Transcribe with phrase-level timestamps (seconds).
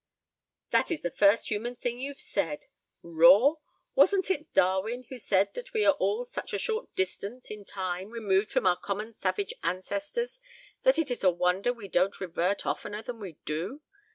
[0.71, 2.65] "That is the first human thing you've said.
[3.03, 3.57] Raw?
[3.93, 8.09] Wasn't it Darwin who said that we are all such a short distance, in time,
[8.09, 10.39] removed from our common savage ancestors
[10.81, 13.83] that it is a wonder we don't revert oftener than we do?